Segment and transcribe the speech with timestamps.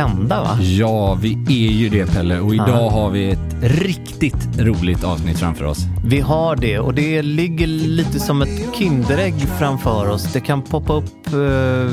[0.00, 0.58] tända va?
[0.60, 1.32] Ja, vi
[1.68, 2.90] är ju det Pelle och idag Ja.
[2.90, 5.78] har vi ett riktigt roligt avsnitt framför oss.
[6.04, 10.32] Vi har det och det ligger lite som ett Kinderägg framför oss.
[10.32, 11.92] Det kan poppa upp eh,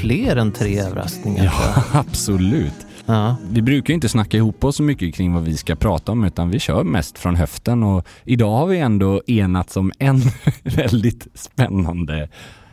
[0.00, 1.44] fler än tre överraskningar.
[1.44, 1.82] jag.
[2.00, 2.74] absolut.
[3.06, 3.36] Ja.
[3.50, 6.50] Vi brukar inte snacka ihop oss så mycket kring vad vi ska prata om utan
[6.50, 10.22] vi kör mest från höften och idag har vi ändå enats om en
[10.62, 12.28] väldigt spännande,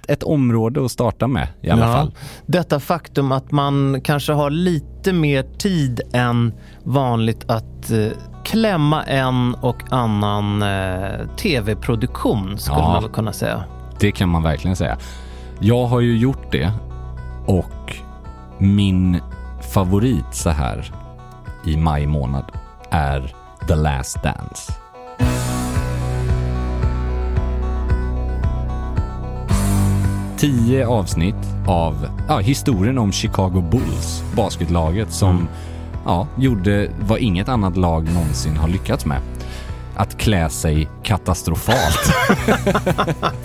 [0.08, 1.94] ett område att starta med i alla Ja.
[1.94, 2.12] fall.
[2.46, 6.54] Detta faktum att man kanske har lite mer tid än
[6.84, 8.08] vanligt att eh,
[8.44, 12.88] klämma en och annan eh, tv-produktion skulle Ja.
[12.94, 13.64] man väl kunna säga.
[14.00, 14.98] Det kan man verkligen säga.
[15.60, 16.72] Jag har ju gjort det
[17.45, 17.95] och
[18.58, 19.22] min
[19.73, 20.92] favorit så här
[21.66, 22.45] i maj månad
[22.90, 23.36] är
[23.67, 24.73] The Last Dance.
[30.42, 31.36] Tio avsnitt
[31.68, 35.48] av ja, historien om Chicago Bulls, basketlaget som
[36.06, 39.22] ja, gjorde vad inget annat lag någonsin har lyckats med.
[39.96, 42.14] Att klä sig katastrofalt.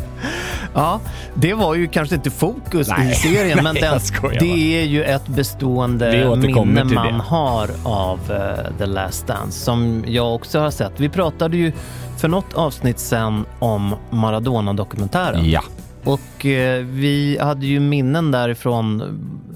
[0.75, 1.01] Ja,
[1.35, 4.41] det var ju kanske inte fokus Nej, i serien, men nej, den, skojar bara.
[4.41, 7.23] det är ju ett bestående minne man det.
[7.25, 10.93] har av eh, The Last Dance, som jag också har sett.
[10.97, 11.73] Vi pratade ju
[12.19, 15.51] för något avsnitt sen om Maradona-dokumentären.
[15.51, 15.63] ja.
[16.07, 19.03] Och eh, vi hade ju minnen därifrån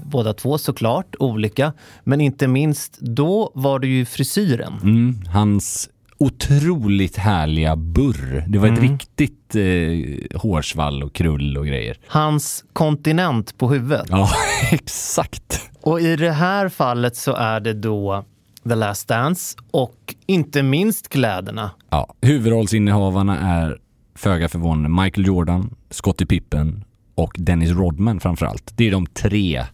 [0.05, 1.73] båda två såklart, olika.
[2.03, 4.73] Men inte minst då var det ju frisyren.
[4.83, 8.45] Mm, hans otroligt härliga burr.
[8.47, 11.97] Det var ett riktigt eh, hårsvall och krull och grejer.
[12.07, 14.05] Hans kontinent på huvudet.
[14.09, 14.29] Ja,
[14.71, 15.69] exakt.
[15.81, 18.25] Och i det här fallet så är det då
[18.69, 21.71] The Last Dance och inte minst kläderna.
[21.89, 23.77] Ja, huvudrollsinnehavarna är
[24.21, 26.83] föga förvånande Michael Jordan, Scottie Pippen
[27.15, 28.73] och Dennis Rodman framförallt.
[28.75, 29.65] Det är de tre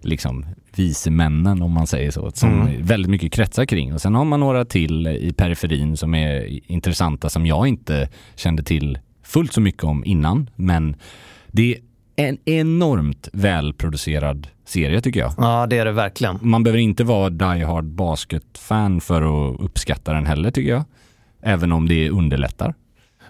[0.00, 3.94] liksom vise männen om man säger så, som väldigt mycket kretsar kring.
[3.94, 8.62] Och sen har man några till i periferin som är intressanta som jag inte kände
[8.62, 10.50] till fullt så mycket om innan.
[10.56, 10.96] Men
[11.46, 11.78] det
[12.16, 15.32] är en enormt välproducerad serie tycker jag.
[15.38, 16.38] Ja, det är det verkligen.
[16.42, 20.84] Man behöver inte vara die hard basket-fan för att uppskatta den heller tycker jag.
[21.42, 22.74] Även om det underlättar.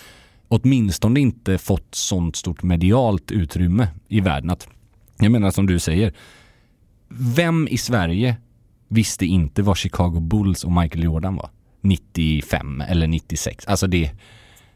[0.48, 4.50] åtminstone inte fått sånt stort medialt utrymme i världen.
[4.50, 4.68] Att,
[5.20, 6.14] jag menar som du säger,
[7.10, 8.38] vem i Sverige
[8.88, 11.50] visste inte vad Chicago Bulls och Michael Jordan var?
[11.82, 13.68] 95 eller 96.
[13.68, 14.12] Alltså det,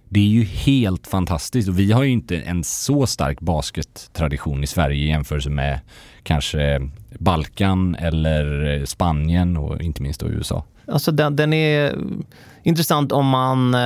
[0.09, 4.67] det är ju helt fantastiskt och vi har ju inte en så stark baskettradition i
[4.67, 5.79] Sverige i jämförelse med
[6.23, 10.63] kanske Balkan eller Spanien och inte minst då USA.
[10.87, 11.95] Alltså den, den är
[12.63, 13.79] intressant om man eh,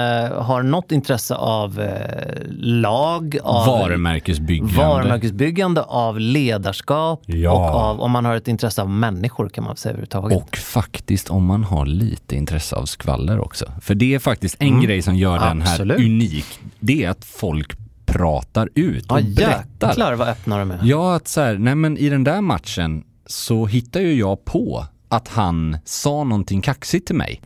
[0.44, 4.74] har något intresse av eh, lag, av Varumärkesbyggande.
[4.78, 7.52] varumärkesbyggande, av ledarskap Ja.
[7.52, 10.38] och av, om man har ett intresse av människor kan man säga överhuvudtaget.
[10.38, 13.66] Och faktiskt om man har lite intresse av skvaller också.
[13.82, 16.60] För det är faktiskt en grej som gör den här unik.
[16.80, 19.88] Det är att folk pratar ut och ja, berättar.
[19.90, 20.80] jäklar vad öppna de är.
[20.84, 24.86] Ja, att så här, nej men i den där matchen så hittar ju jag på
[25.10, 27.42] att han sa någonting kaxigt till mig.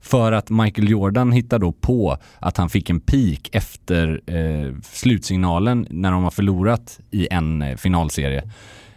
[0.00, 5.86] För att Michael Jordan hittar då på att han fick en peak efter eh, slutsignalen
[5.90, 8.50] när de har förlorat i en eh, finalserie.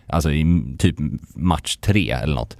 [0.08, 0.96] Alltså i typ
[1.36, 2.58] match tre eller något.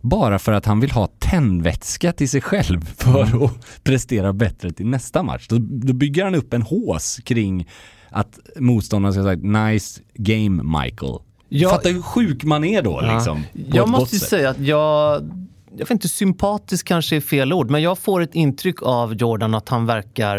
[0.00, 4.86] Bara för att han vill ha tändvätska till sig själv för att prestera bättre till
[4.86, 5.46] nästa match.
[5.48, 7.68] Då, då bygger han upp en hås kring
[8.10, 11.18] att motståndaren ska säga nice game Michael.
[11.48, 11.70] Ja.
[11.70, 13.42] Fatta hur sjuk man är då liksom.
[13.42, 15.22] på ett Jag måste ju säga att jag,
[15.70, 19.54] jag vet inte, sympatisk kanske är fel ord, men jag får ett intryck av Jordan
[19.54, 20.38] att han verkar,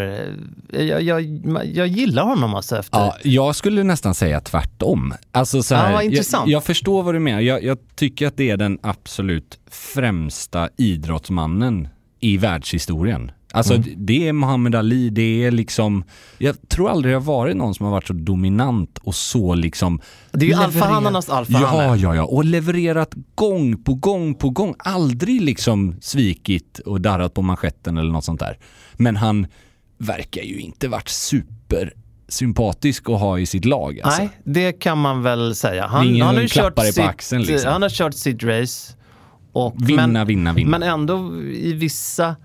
[0.72, 1.22] eh, jag, jag,
[1.66, 2.98] jag gillar honom alltså efter.
[2.98, 5.14] Ja, jag skulle nästan säga tvärtom.
[5.32, 6.50] Alltså så Ja, här, vad intressant.
[6.50, 7.40] Jag, jag förstår vad du menar.
[7.40, 11.88] Jag, jag tycker att det är den absolut främsta idrottsmannen
[12.20, 13.32] i världshistorien.
[13.52, 13.88] Alltså Mm.
[13.96, 16.04] det är Muhammad Ali, det är liksom,
[16.38, 20.00] jag tror aldrig det har varit någon som har varit så dominant och så liksom
[20.32, 21.84] Det är ju alfahannarnas alfahanne.
[21.84, 22.24] Ja, ja, ja.
[22.24, 24.74] Och levererat gång på gång på gång.
[24.78, 28.58] Aldrig liksom svikit och darrat på manschetten eller något sånt där.
[28.94, 29.46] Men han
[29.98, 31.92] verkar ju inte varit super
[32.28, 34.00] sympatisk att ha i sitt lag.
[34.00, 34.22] Alltså.
[34.22, 35.86] Nej, det kan man väl säga.
[35.86, 37.72] Han, han har kört på axeln, sitt, liksom.
[37.72, 38.92] han har kört sitt race.
[39.52, 40.70] Och, Vinna, men, vinna, vinna.
[40.70, 42.36] Men ändå i vissa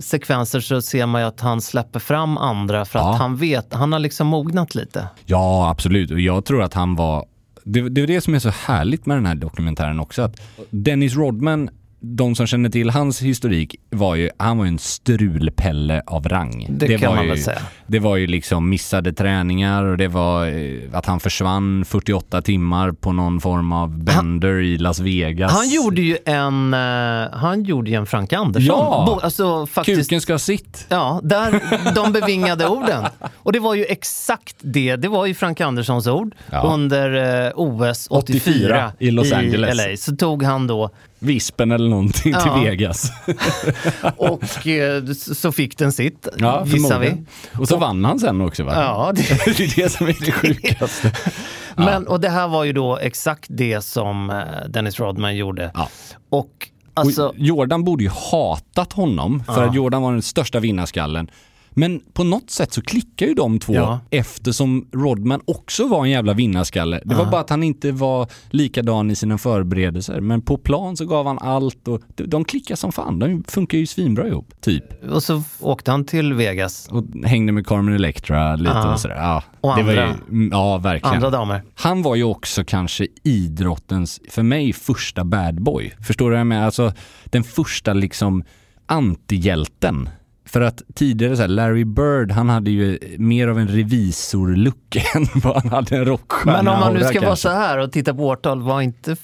[0.00, 3.12] sekvenser så ser man ju att han släpper fram andra för att Ja.
[3.12, 5.08] han vet, han har liksom mognat lite.
[5.26, 6.10] Ja, absolut.
[6.10, 7.24] Och jag tror att han var...
[7.64, 10.22] Det, det är det som är så härligt med den här dokumentären också.
[10.22, 11.70] Att Dennis Rodman,
[12.00, 16.66] de som känner till hans historik, var ju, han var ju en strulpelle av rang.
[16.70, 17.58] Det kan var man ju, väl säga.
[17.86, 22.92] Det var ju liksom missade träningar och det var eh, att han försvann 48 timmar
[22.92, 25.52] på någon form av bender i Las Vegas.
[25.52, 28.66] Han gjorde ju en, eh, han gjorde ju en Frank Andersson.
[28.78, 29.04] Ja!
[29.06, 30.00] Bo, alltså faktiskt.
[30.00, 30.86] Kuken ska ha sitt.
[30.88, 31.62] Ja, där,
[31.94, 33.04] de bevingade orden.
[33.34, 36.62] Och det var ju exakt det, det var ju Frank Anderssons ord Ja.
[36.74, 39.76] under OS 84, 84 i Los Angeles.
[39.76, 39.96] LA.
[39.96, 42.40] Så tog han då Vispen eller någonting Ja.
[42.40, 43.12] till Vegas.
[44.16, 47.14] och eh, så fick den sitt, Ja, gissar vi.
[47.58, 48.72] Och så vann han sen också va?
[48.74, 51.12] Ja, det, det är det som är det sjukaste.
[51.76, 55.70] men, och det här var ju då exakt det som eh, Dennis Rodman gjorde.
[55.74, 55.88] Ja.
[56.30, 59.68] Och alltså, och Jordan borde ju hatat honom för Ja.
[59.68, 61.30] att Jordan var den största vinnarskallen.
[61.78, 64.00] Men på något sätt så klickar ju de två Ja.
[64.10, 67.00] eftersom Rodman också var en jävla vinnarskalle.
[67.04, 70.20] Det var bara att han inte var likadan i sina förberedelser.
[70.20, 73.18] Men på plan så gav han allt och de- klickar som fan.
[73.18, 75.04] De funkar ju svinbra ihop, typ.
[75.12, 76.88] och så åkte han till Vegas.
[76.90, 78.92] Och hängde med Carmen Electra lite Ja.
[78.92, 79.16] och sådär.
[79.16, 81.14] Ja, Och det var ju, andra- mm, ja, verkligen.
[81.16, 81.62] Andra damer.
[81.74, 85.92] Han var ju också kanske idrottens, för mig, första bad boy.
[86.06, 86.64] Förstår du vad jag menar?
[86.64, 86.92] Alltså
[87.24, 88.44] den första liksom
[88.86, 90.08] antihjälten.
[90.48, 95.26] För att tidigare så här, Larry Bird, han hade ju mer av en revisor-look än
[95.42, 96.56] vad han hade en rockstjärna.
[96.62, 97.26] Men om man nu ska kanske.
[97.26, 99.16] vara så här och titta på årtal, var inte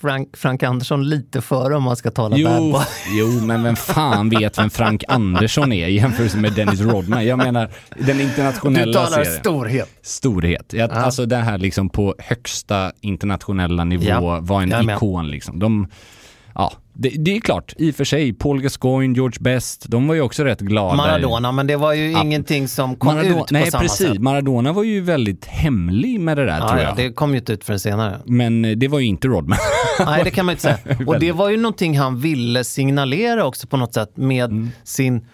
[0.00, 2.82] Frank, Frank Andersson lite före om man ska tala bad Jo, boy?
[3.18, 7.26] jo, men vem fan vet vem Frank Andersson är i jämförelse med Dennis Rodman?
[7.26, 9.40] Jag menar den internationella Du talar serien.
[9.40, 9.88] storhet.
[10.02, 10.72] storhet.
[10.72, 10.94] Jag, Ja.
[10.94, 14.96] Alltså det här liksom på högsta internationella nivå Ja, var en med.
[14.96, 15.58] ikon liksom.
[15.58, 15.88] De,
[16.54, 20.14] ja, det, det är klart, i och för sig, Paul Gascoigne, George Best, de var
[20.14, 20.94] ju också rätt glada.
[20.96, 22.22] Maradona, men det var ju Ja.
[22.22, 24.06] ingenting som kom Maradona, ut på nej, samma precis.
[24.08, 24.18] sätt.
[24.18, 26.96] Maradona var ju väldigt hemlig med det där Ja, tror ja, jag.
[26.96, 28.18] det kom ju inte ut förrän senare.
[28.24, 29.58] Men eh, det var ju inte Rodman.
[30.06, 30.78] Nej, det kan man inte säga.
[31.06, 34.70] Och det var ju någonting han ville signalera också på något sätt med Mm.
[34.84, 35.26] sin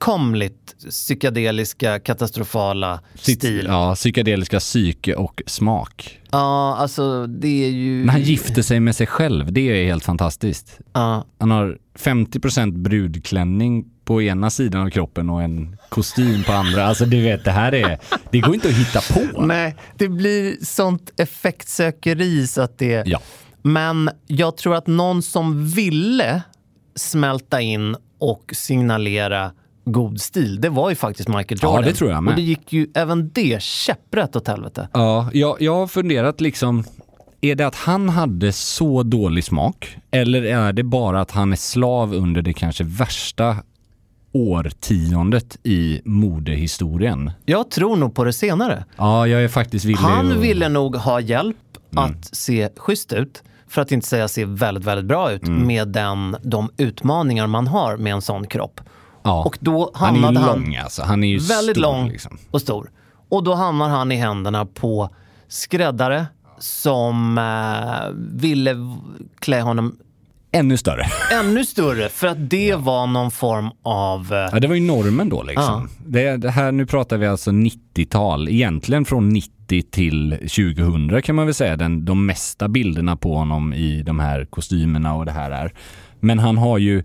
[0.00, 3.66] fullkomligt psykedeliska, katastrofala Sitt, stil.
[3.68, 6.20] Ja, psykedeliska psyke och smak.
[6.30, 8.04] Ja, alltså det är ju...
[8.04, 10.78] När han gifte sig med sig själv, det är helt fantastiskt.
[10.92, 16.84] Ja, Han har 50% brudklänning på ena sidan av kroppen och en kostym på andra.
[16.84, 17.98] Alltså du vet, det här är,
[18.30, 19.42] det går inte att hitta på.
[19.42, 23.02] nej, det blir sånt effektsökeri så att det...
[23.06, 23.20] Ja.
[23.62, 26.42] Men jag tror att någon som ville
[26.96, 29.52] smälta in och signalera
[29.84, 31.84] god stil, det var ju faktiskt Michael Ja, Jordan.
[31.84, 32.30] det tror jag med.
[32.32, 34.88] Och det gick ju även det käpprätt åt helvete.
[34.92, 36.84] Ja, jag, jag har funderat liksom,
[37.40, 39.96] är det att han hade så dålig smak?
[40.10, 43.56] Eller är det bara att han är slav under det kanske värsta
[44.32, 47.30] årtiondet i modehistorien?
[47.46, 48.84] Jag tror nog på det senare.
[48.96, 51.56] Ja, jag är faktiskt villig Han att- ville nog ha hjälp
[51.92, 52.04] Mm.
[52.04, 55.66] att se schysst ut, för att inte säga se väldigt, väldigt bra ut Mm.
[55.66, 58.80] med den, de utmaningar man har med en sån kropp.
[59.22, 59.44] Ja.
[59.44, 61.02] Och då han är hamnade han, lång alltså.
[61.02, 62.38] Han är ju väldigt stor, lång Liksom.
[62.50, 62.90] och stor.
[63.28, 65.10] Och då hamnar han i händerna på
[65.48, 66.26] skräddare
[66.58, 68.76] som eh, ville
[69.38, 69.96] klä honom
[70.52, 71.06] Ännu större.
[71.32, 74.32] ännu större för att det var någon form av...
[74.32, 75.88] Eh, Ja, det var ju normen då liksom.
[76.06, 81.44] Det, det här, nu pratar vi alltså 90-tal, egentligen från 90 till 2000 kan man
[81.46, 85.50] väl säga, den, de mesta bilderna på honom i de här kostymerna och det här
[85.50, 85.72] är.
[86.20, 87.02] Men han har ju,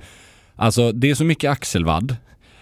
[0.55, 2.15] alltså det är så mycket axelvadd,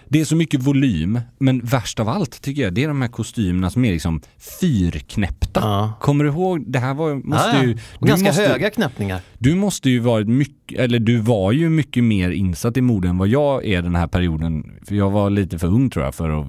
[0.09, 3.09] det är så mycket volym, men värst av allt tycker jag, det är de här
[3.09, 4.21] kostymerna som är liksom
[4.61, 5.59] fyrknäppta.
[5.63, 5.93] Ja.
[6.01, 7.63] Kommer du ihåg, det här var, måste ja, ja.
[7.63, 7.77] ju...
[7.99, 9.21] Ganska måste- höga knäppningar.
[9.37, 13.17] du måste ju varit mycket, eller du var ju mycket mer insatt i mode än
[13.17, 14.71] vad jag är den här perioden.
[14.87, 16.47] För jag var lite för ung tror jag för att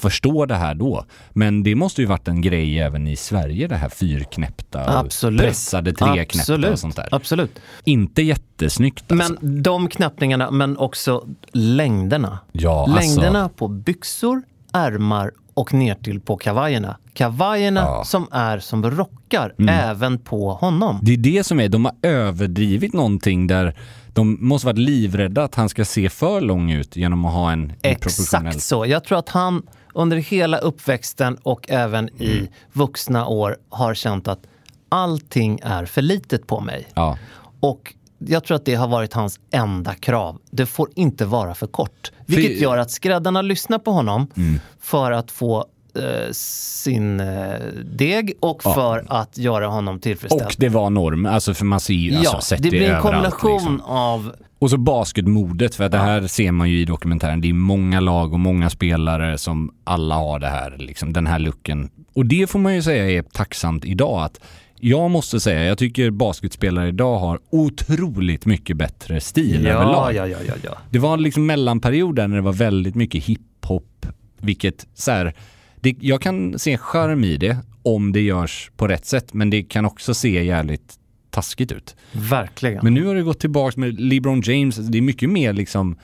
[0.00, 1.04] förstå det här då.
[1.30, 5.40] Men det måste ju varit en grej även i Sverige det här fyrknäppta Absolut.
[5.40, 6.70] pressade treknäppta Absolut.
[6.70, 7.08] och sånt där.
[7.10, 7.58] Absolut.
[7.84, 9.34] Inte jättesnyggt alltså.
[9.40, 12.38] Men de knäppningarna, men också längderna.
[12.52, 13.56] Ja, längderna alltså.
[13.56, 16.96] på byxor, ärmar och ner till på kavajerna.
[17.14, 17.94] Kavajerna Ja.
[17.94, 18.04] Mm.
[18.04, 20.98] som är som rockar även på honom.
[21.02, 23.74] Det är det som är, de har överdrivit någonting där
[24.08, 27.72] de måste varit livrädda att han ska se för lång ut genom att ha en.
[27.82, 28.86] Exakt så.
[28.86, 29.62] Jag tror att han
[29.96, 32.22] under hela uppväxten och även Mm.
[32.22, 34.40] i vuxna år har känt att
[34.88, 36.86] allting är för litet på mig.
[36.94, 37.18] Ja.
[37.60, 40.38] Och jag tror att det har varit hans enda krav.
[40.50, 42.12] Det får inte vara för kort.
[42.26, 44.60] Vilket gör att skräddarna lyssnar på honom Mm.
[44.80, 48.74] för att få eh, sin eh, deg och Ja.
[48.74, 50.46] för att göra honom tillfredsställd.
[50.46, 53.02] Och det var norm, alltså för man ser ju, alltså, ja, sett det blir en
[53.02, 53.80] kombination liksom.
[53.80, 57.40] av Och så basketmodet, för att det här ser man ju i dokumentären.
[57.40, 61.38] Det är många lag och många spelare som alla har det här, liksom, den här
[61.38, 61.90] looken.
[62.14, 64.24] Och det får man ju säga är tacksamt idag.
[64.24, 64.40] att
[64.80, 70.14] Jag måste säga, jag tycker basketspelare idag har otroligt mycket bättre stil ja, överlag.
[70.14, 70.78] ja, ja, ja, ja.
[70.90, 74.06] Det var liksom mellanperioder när det var väldigt mycket hiphop,
[74.38, 75.34] vilket så här,
[75.80, 79.50] det, jag kan se en charm i det om det görs på rätt sätt, men
[79.50, 80.98] det kan också se jävligt
[81.36, 81.96] taskigt ut.
[82.12, 82.80] Verkligen.
[82.82, 85.96] Men nu har det gått tillbaka med LeBron James, det är mycket mer liksom,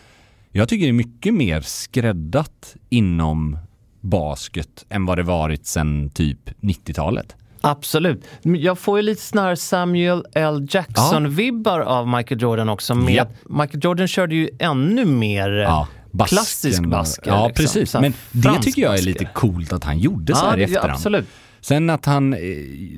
[0.50, 3.58] jag tycker det är mycket mer skräddat inom
[4.00, 7.36] basket än vad det varit sedan typ 90-talet.
[7.60, 8.24] Absolut.
[8.42, 10.66] Jag får ju lite här Samuel L.
[10.70, 12.94] Jackson-vibbar av Michael Jordan också.
[12.94, 13.26] Med, Ja.
[13.62, 17.26] Michael Jordan körde ju ännu mer Ja, basken klassisk basket.
[17.26, 17.64] Ja, liksom.
[17.64, 17.94] precis.
[17.94, 20.92] Men det tycker jag är lite coolt att han gjorde så här i ja, efterhand.
[20.92, 21.26] absolut.
[21.60, 22.40] Sen att han, eh,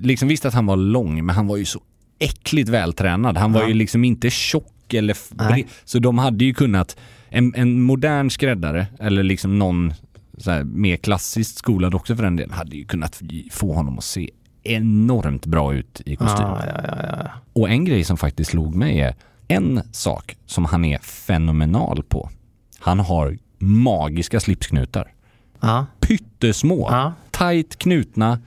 [0.03, 1.81] liksom visst att han var lång, men han var ju så
[2.25, 3.37] äckligt vältränad.
[3.37, 3.69] Han var Ja.
[3.69, 5.17] ju liksom inte tjock eller...
[5.31, 5.67] Nej.
[5.85, 6.97] Så de hade ju kunnat,
[7.29, 9.95] en, en modern skräddare, eller liksom någon
[10.47, 14.31] här, mer klassiskt skolad också för den delen, hade ju kunnat få honom att se
[14.63, 16.47] enormt bra ut i kostym.
[16.47, 17.31] Ja, ja.
[17.53, 19.15] Och en grej som faktiskt slog mig är
[19.49, 22.31] en sak som han är fenomenal på.
[22.79, 25.13] Han har magiska slipsknutar.
[25.61, 25.87] ja.
[26.01, 27.13] Pyttesmå, Ja.
[27.31, 28.39] tight knutna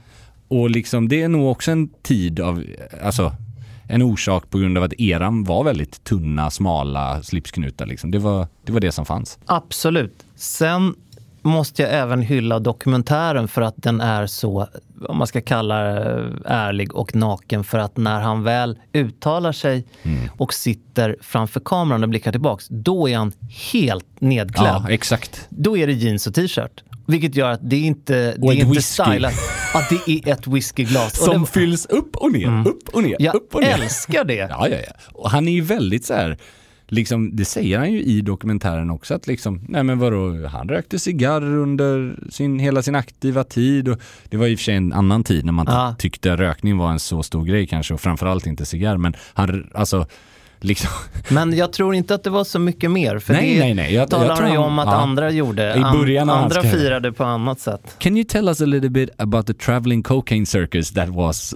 [0.48, 2.64] och liksom det är nog också en tid av,
[3.02, 3.32] alltså
[3.88, 8.10] en orsak på grund av att eran var väldigt tunna, smala slipsknutar liksom.
[8.10, 9.38] Det var det, var det som fanns.
[9.46, 10.24] Absolut.
[10.36, 10.94] Sen
[11.42, 14.66] måste jag även hylla dokumentären för att den är så,
[15.08, 17.64] om man ska kalla det, ärlig och naken.
[17.64, 20.28] För att när han väl uttalar sig Mm.
[20.36, 23.32] och sitter framför kameran och blickar tillbaks, då är han
[23.72, 24.66] helt nedklädd.
[24.84, 25.46] Ja, exakt.
[25.48, 26.84] Då är det jeans och t-shirt.
[27.08, 29.02] Vilket gör att det är inte, det Och är ett inte whisky.
[29.04, 29.34] stylat.
[29.74, 31.16] Ja, det är ett whiskyglas.
[31.24, 33.68] Som det- fylls upp och ner, upp och ner, Jag upp och ner.
[33.82, 34.34] älskar det.
[34.34, 34.92] Ja, ja, ja.
[35.12, 36.38] Och han är ju väldigt så här,
[36.88, 40.98] liksom, det säger han ju i dokumentären också att liksom, nej men vadå, han rökte
[40.98, 43.98] cigarr under sin, hela sin aktiva tid och
[44.28, 45.94] det var i och för sig en annan tid när man Ja.
[45.98, 50.06] tyckte rökning var en så stor grej kanske och framförallt inte cigarr men han, alltså,
[50.60, 50.90] liksom,
[51.28, 53.18] Men jag tror inte att det var så mycket mer.
[53.18, 53.94] För Nej, det nej, nej.
[53.94, 54.92] Jag- talar jag ju om att ja.
[54.94, 55.74] andra gjorde.
[55.76, 57.96] I början hans andra firade på annat sätt.
[57.98, 61.54] Can you tell us a little bit about the traveling cocaine circus that was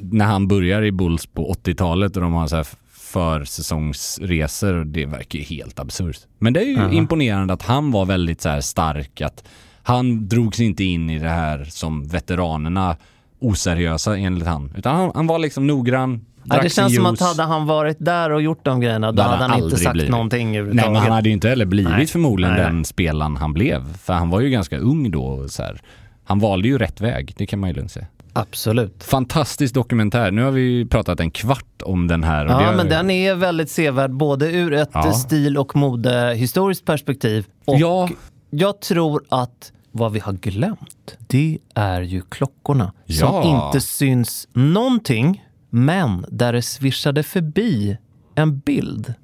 [0.00, 5.06] när han börjar i Bulls på 80-talet och de har så här försäsongsresor och det
[5.06, 6.16] verkar ju helt absurt.
[6.38, 9.44] Men det är ju imponerande att han var väldigt så stark, att
[9.82, 12.96] han drogs inte in i det här som veteranerna
[13.38, 14.72] oseriösa enligt han.
[14.76, 18.30] Utan han, han var liksom noggrann, Ja, det känns som att hade han varit där
[18.30, 20.10] och gjort de grejerna, då hade han inte aldrig sagt blivit.
[20.10, 22.06] någonting Nej men han hade ju inte heller blivit Nej.
[22.06, 23.96] förmodligen Nej, den spelaren han blev.
[23.98, 25.48] För han var ju ganska ung då.
[25.48, 25.80] Så här.
[26.24, 28.06] Han valde ju rätt väg, det kan man ju lugnt säga.
[28.32, 29.04] Absolut.
[29.04, 30.30] Fantastisk dokumentär.
[30.30, 32.46] Nu har vi ju pratat en kvart om den här.
[32.46, 35.12] Ja, men den är väldigt sevärd både ur ett Ja.
[35.12, 37.46] stil och modehistoriskt perspektiv.
[37.64, 38.08] Och Ja.
[38.50, 42.92] jag tror att vad vi har glömt, det är ju klockorna.
[43.08, 43.66] Som Ja.
[43.66, 45.44] inte syns någonting,
[45.76, 47.98] men där det svischade förbi
[48.34, 49.14] en bild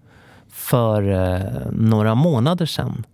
[0.50, 3.06] för eh, några månader sedan.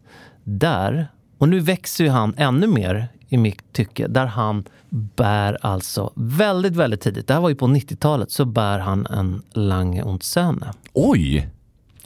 [0.45, 6.12] Där, och nu växer ju han ännu mer i mitt tycke, där han bär alltså
[6.14, 10.23] väldigt, väldigt tidigt, det här var ju på 90-talet, så bär han en Lange und
[10.23, 10.73] Söhne.
[10.92, 11.49] Oj!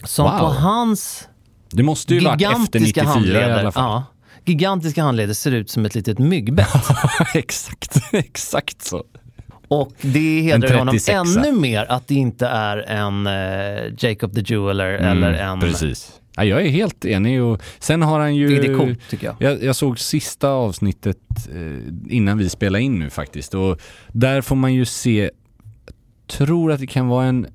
[0.04, 0.38] Som Wow.
[0.38, 1.28] på hans
[1.70, 3.82] Det måste ju varit efter gigantiska 94 i handleder, alla fall.
[3.84, 4.04] ja,
[4.44, 6.68] gigantiska handleder ser ut som ett litet myggbett.
[7.34, 9.04] exakt, exakt så.
[9.80, 11.36] Och det hedrar honom 36.
[11.36, 15.48] ännu mer att det inte är en eh, Jacob the Jeweler eller en...
[15.48, 16.20] Mm, Precis.
[16.36, 18.46] Ja, jag är helt enig och sen har han ju...
[18.46, 19.36] Vilket är coolt tycker jag.
[19.38, 21.18] Jag, jag såg sista avsnittet
[21.54, 25.30] eh, innan vi spelade in nu faktiskt och där får man ju se,
[26.26, 27.46] tror att det kan vara en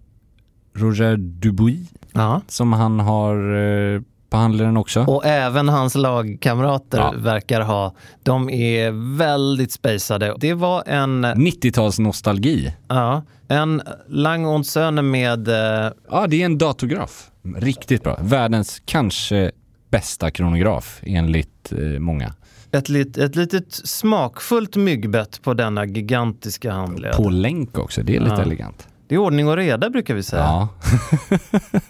[0.76, 2.42] Roger Dubuis Ja.
[2.48, 5.02] som han har eh, på handleden också.
[5.02, 7.14] Och även hans lagkamrater Ja.
[7.18, 10.36] verkar ha, de är väldigt spacade.
[10.40, 12.74] Det var en, 90-tals nostalgi.
[12.88, 17.32] ja, en Lang Söhne med, eh, Ja, det är en datorgraf.
[17.58, 18.18] Riktigt bra.
[18.22, 19.52] Världens kanske
[19.92, 22.34] bästa kronograf enligt eh, många.
[22.72, 27.14] ett, lit, ett litet smakfullt myggbett på denna gigantiska handled.
[27.16, 28.42] På länk också, det är lite Ja.
[28.42, 28.88] elegant.
[29.08, 30.42] Det är ordning och reda brukar vi säga.
[30.44, 30.70] Ja,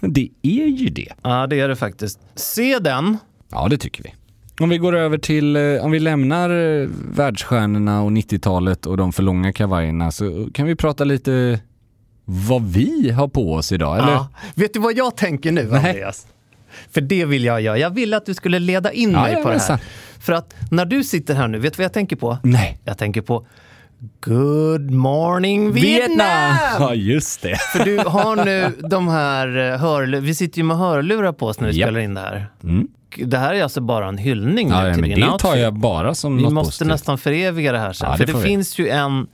[0.00, 1.12] det är ju det.
[1.22, 2.20] Ja, det är det faktiskt.
[2.34, 3.18] Se den.
[3.50, 4.14] Ja, det tycker vi.
[4.60, 9.12] Om vi går över till, eh, om vi lämnar eh, världsstjärnorna och 90-talet och de
[9.12, 11.60] för långa kavajerna så kan vi prata lite
[12.24, 14.12] vad vi har på oss idag, eller?
[14.12, 14.28] Ja.
[14.54, 16.26] Vet du vad jag tänker nu, Andreas?
[16.90, 17.78] För det vill jag göra.
[17.78, 19.80] Jag ville att du skulle leda in Ja, mig på det här.
[20.20, 22.38] För att när du sitter här nu, vet du vad jag tänker på?
[22.42, 22.78] Nej.
[22.84, 23.46] Jag tänker på
[24.20, 26.56] Good morning Vietnam!
[26.78, 27.56] Ja, just det.
[27.72, 31.60] För du har nu de här eh, hörlurar, vi sitter ju med hörlurar på oss
[31.60, 31.86] när vi Japp.
[31.88, 32.46] spelar in det här.
[32.64, 32.88] Mm.
[33.24, 35.40] Det här är alltså bara en hyllning Ja, nu ja, till men din det outfit.
[35.50, 36.88] tar jag bara som Vi något måste positivt.
[36.88, 38.10] nästan föreviga det här sen.
[38.10, 38.46] Ja, för det det får vi.
[38.46, 39.26] finns ju en,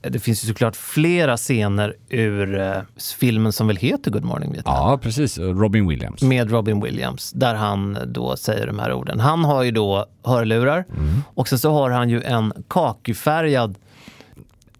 [0.00, 2.72] det finns ju såklart flera scener ur eh,
[3.20, 4.74] filmen som väl heter Good morning Vietnam.
[4.74, 5.38] Ja, precis.
[5.38, 6.22] Robin Williams.
[6.22, 9.20] med Robin Williams, där han då säger de här orden.
[9.20, 11.22] Han har ju då hörlurar Mm.
[11.34, 13.74] och sen så har han ju en kakifärgad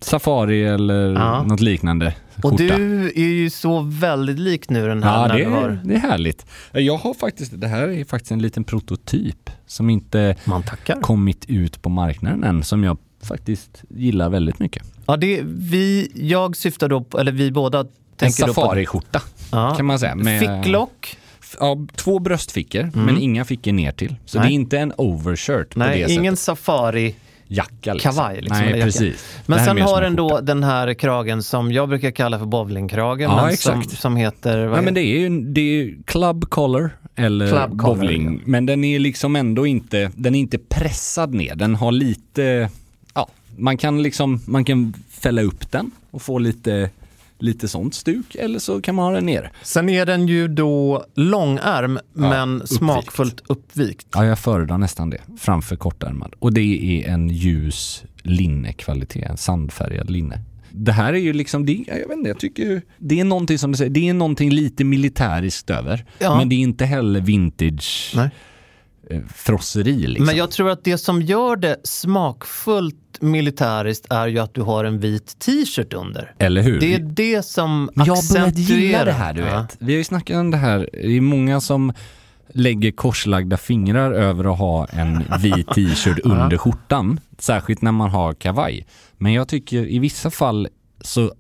[0.01, 1.43] Safari eller Ja.
[1.43, 2.15] något liknande.
[2.43, 2.77] och skjorta.
[2.77, 6.47] du är ju så väldigt lik nu den här Ja, det är, det är härligt.
[6.73, 10.37] Jag har faktiskt, det här är faktiskt en liten prototyp som inte
[11.03, 14.83] kommit ut på marknaden än, som jag faktiskt gillar väldigt mycket.
[15.07, 18.53] Ja, det, vi, jag syftar då på, eller vi båda En tänker på...
[18.55, 19.75] safariskjorta Ja.
[19.77, 20.15] kan man säga.
[20.15, 21.17] Med, Ficklock?
[21.61, 24.17] Ja, två bröstfickor, men inga fickor ner till.
[24.25, 24.49] Så Nej.
[24.49, 26.59] det är inte en overshirt på Nej, det ingen sättet.
[26.59, 27.15] safari
[27.49, 28.13] Jacka liksom.
[28.13, 28.41] kavaj.
[28.41, 29.39] Liksom, Nej, precis.
[29.47, 33.31] Men sen har en den då den här kragen som jag brukar kalla för bowlingkragen.
[33.31, 33.89] Ja, men exakt.
[33.91, 34.69] Som, som heter...
[34.69, 38.35] Nej, men det är ju det är club collar eller Club collar, bowling.
[38.35, 38.43] ja.
[38.45, 41.55] Men den är liksom ändå inte, den är inte pressad ner.
[41.55, 42.71] Den har lite,
[43.15, 46.91] ja, man kan liksom, man kan fälla upp den och få lite,
[47.39, 48.35] lite sånt stuk.
[48.35, 49.53] Eller så kan man ha den ner.
[49.63, 52.75] Sen är den ju då långärm men uppvikt.
[52.79, 54.07] smakfullt uppvikt.
[54.15, 56.35] Ja, jag föredrar nästan det framför kortärmad.
[56.39, 60.39] Och det är en ljus linnekvalitet, en sandfärgad linne.
[60.71, 63.73] Det här är ju liksom, det, jag vet inte, jag tycker det är någonting som
[63.73, 66.05] du säger, det är någonting lite militäriskt över.
[66.19, 66.39] Ja.
[66.39, 68.31] Men det är inte heller vintage Nej.
[69.11, 70.27] Eh, frosseri liksom.
[70.27, 74.85] Men jag tror att det som gör det smakfullt militäriskt är ju att du har
[74.85, 76.35] en vit t-shirt under.
[76.39, 76.81] Eller hur?
[76.81, 79.61] Det är det som Men jag har börjat gilla accentuerar- det här du Ja.
[79.61, 79.77] vet.
[79.79, 81.93] Vi har ju snackat om det här, det är många som
[82.49, 87.21] lägger korslagda fingrar över att ha en vit t-shirt under skjortan.
[87.39, 88.87] Särskilt när man har kavaj.
[89.19, 90.69] Men jag tycker i vissa fall
[91.01, 91.33] så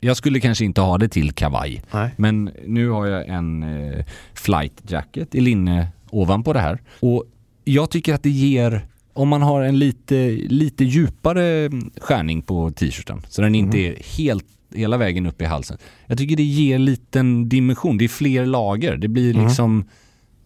[0.00, 1.82] jag skulle kanske inte ha det till kavaj.
[1.90, 2.10] Nej.
[2.16, 4.04] Men nu har jag en eh,
[4.34, 6.78] flight jacket i linne ovanpå det här.
[7.00, 7.24] Och
[7.64, 11.70] jag tycker att det ger, om man har en lite, lite djupare
[12.00, 14.44] skärning på t-shirten, så den inte är helt
[14.74, 15.78] hela vägen upp i halsen.
[16.06, 18.96] Jag tycker det ger liten dimension, det är fler lager.
[18.96, 19.84] Det blir liksom,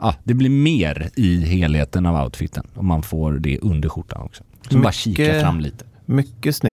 [0.00, 4.44] ja, det blir mer i helheten av outfiten om man får det under skjortan också.
[4.70, 5.84] Så bara kika Mycket- fram lite.
[6.06, 6.72] Mycket snyggt.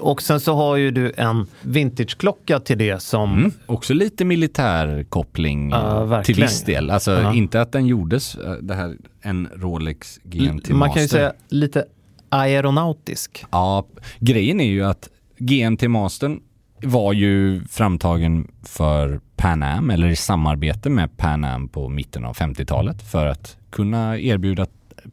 [0.00, 3.32] Och sen så har ju du en vintageklocka till det som...
[3.38, 3.52] Mm.
[3.66, 6.90] Också lite militär koppling Ja, eh, till viss del.
[6.90, 7.34] Alltså Ja.
[7.34, 10.94] inte att den gjordes, eh, det här, en Rolex GMT man Master.
[10.94, 11.84] kan ju säga lite
[12.28, 13.44] aeronautisk.
[13.50, 13.86] Ja,
[14.18, 15.08] grejen är ju att
[15.38, 16.40] GMT Mastern
[16.82, 22.34] var ju framtagen för Pan Am, eller i samarbete med Pan Am på mitten av
[22.36, 24.66] 50-talet för att kunna erbjuda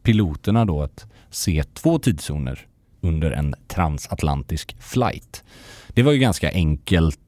[0.03, 2.59] piloterna då att se två tidszoner
[3.07, 5.43] under en transatlantisk flight.
[5.87, 7.19] Det var ju ganska enkelt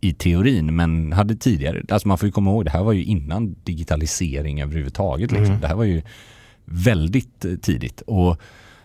[0.00, 3.04] i teorin men hade tidigare, alltså man får ju komma ihåg det här var ju
[3.04, 5.32] innan digitalisering överhuvudtaget.
[5.32, 5.60] Liksom.
[5.60, 6.02] Det här var ju
[6.64, 8.40] väldigt eh, tidigt och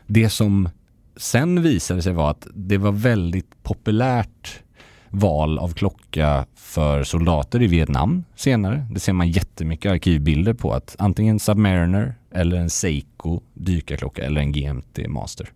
[0.07, 0.69] det som
[1.15, 4.61] sen visade sig vara att det var väldigt populärt
[5.09, 8.85] val av klocka för soldater i Vietnam senare.
[8.91, 14.51] Det ser man jättemycket arkivbilder på att antingen Submariner eller en Seiko dykarklocka eller en
[14.51, 15.49] GMT Master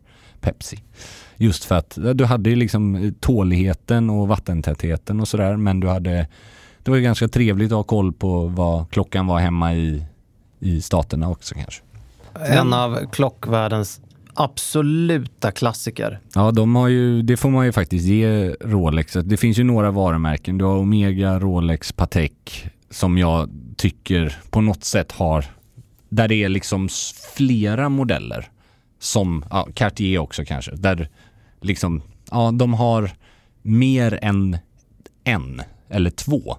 [0.46, 0.80] Pepsi.
[1.38, 6.28] Just för att du hade ju liksom tåligheten och vattentätheten och sådär men du hade
[6.84, 10.06] det var ju ganska trevligt att ha koll på vad klockan var hemma i,
[10.60, 11.82] i staterna också kanske.
[12.34, 14.02] En av klockvärldens
[14.34, 16.20] absoluta klassiker.
[16.36, 19.14] Ja, de har ju, det får man ju faktiskt ge Rolex.
[19.14, 20.58] Det finns ju några varumärken.
[20.58, 25.46] Du har Omega, Rolex, Patek som jag tycker på något sätt har,
[26.10, 26.90] där det är liksom
[27.36, 28.50] flera modeller
[29.00, 31.10] som, ja, Cartier också kanske, där
[31.62, 33.12] liksom, ja, de har
[33.62, 34.58] mer än
[35.24, 36.58] en eller två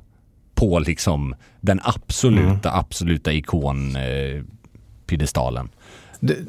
[0.55, 4.43] på liksom den absoluta, absoluta ikon eh.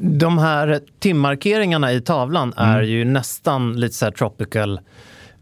[0.00, 4.80] De, här timmarkeringarna i tavlan är ju nästan lite så här tropical.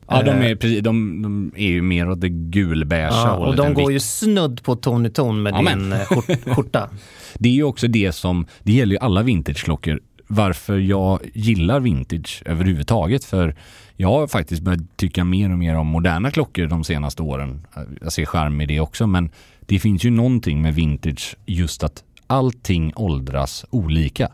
[0.09, 3.57] Ja, de eh, är, precis- de, de är ju mer åt det gulbeiga ja, och
[3.57, 3.95] de går vitt.
[3.95, 5.79] ju snudd på ton i ton med Ja, men.
[5.79, 6.91] din eh, skjort, skjorta.
[7.39, 12.43] Det är ju också det som, det gäller ju alla vintageklockor, varför jag gillar vintage
[12.47, 13.25] överhuvudtaget.
[13.25, 13.55] För
[13.97, 17.67] jag har faktiskt börjat tycka mer och mer om moderna klockor de senaste åren.
[18.01, 22.05] Jag ser charm i det också, men det finns ju någonting med vintage just att
[22.27, 24.29] allting åldras olika.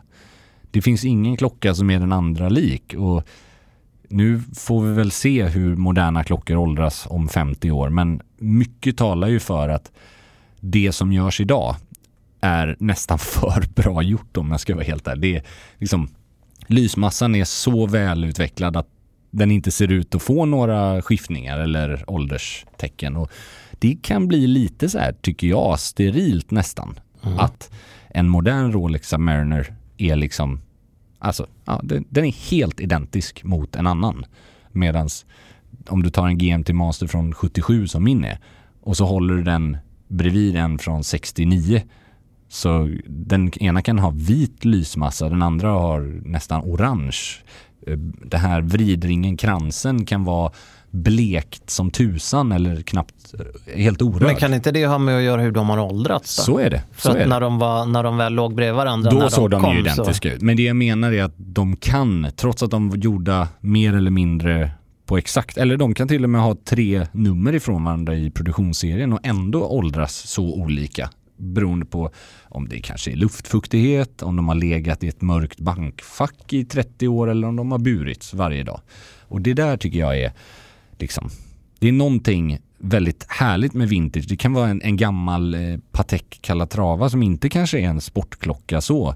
[0.71, 3.27] Det finns ingen klocka som är den andra lik och
[4.07, 9.27] nu får vi väl se hur moderna klockor åldras om 50 år, men mycket talar
[9.27, 9.91] ju för att
[10.59, 11.75] det som görs idag
[12.43, 15.21] är nästan för bra gjort om jag ska vara helt ärlig.
[15.21, 15.43] Det är
[15.77, 16.09] liksom,
[16.67, 18.87] lysmassan är så välutvecklad att
[19.31, 23.15] den inte ser ut att få några skiftningar eller ålderstecken.
[23.15, 23.31] Och
[23.71, 26.99] det kan bli lite så här, tycker jag, sterilt nästan.
[27.21, 27.71] Att
[28.09, 30.61] en modern Rolex Submariner är liksom,
[31.19, 34.25] alltså, ja, den, den är helt identisk mot en annan.
[34.71, 35.09] Medan
[35.87, 38.39] om du tar en GMT Master från 77 som min är
[38.81, 39.77] och så håller du den
[40.07, 41.81] bredvid en från 69
[42.53, 47.17] så den ena kan ha vit lysmassa, den andra har nästan orange.
[47.87, 50.51] Eh, Det här vridringen, kransen kan vara
[50.91, 53.33] blekt som tusan eller knappt
[53.67, 54.21] eh, helt orörd.
[54.21, 56.37] Men kan inte det ha med att göra hur de har åldrats?
[56.37, 56.43] Då?
[56.43, 56.81] Så är det.
[56.91, 59.49] För Så att när de, var, när de väl låg bredvid varandra när Då såg
[59.49, 60.41] de, kom, ju identiska ut.
[60.41, 64.11] Men det jag menar är att de kan, trots att de var gjorda mer eller
[64.11, 64.71] mindre
[65.05, 69.13] på exakt, eller de kan till och med ha tre nummer ifrån varandra i produktionsserien
[69.13, 71.09] och ändå åldras så olika.
[71.37, 72.11] Beroende på
[72.43, 77.07] om det kanske är luftfuktighet, om de har legat i ett mörkt bankfack i 30
[77.07, 78.81] år eller om de har burits varje dag.
[79.21, 80.31] Och det där tycker jag är
[80.97, 81.29] liksom,
[81.79, 84.25] det är någonting väldigt härligt med vintage.
[84.29, 88.81] Det kan vara en, en gammal eh, Patek Calatrava som inte kanske är en sportklocka
[88.81, 89.15] så.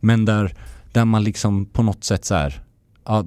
[0.00, 0.54] Men där,
[0.92, 2.62] där man liksom på något sätt så här,
[3.04, 3.24] ja,